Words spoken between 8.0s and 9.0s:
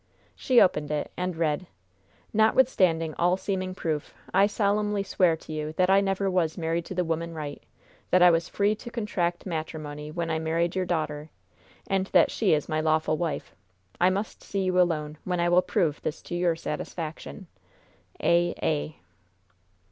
that I was free to